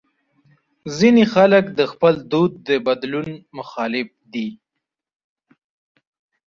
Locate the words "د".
1.79-1.81, 2.67-2.69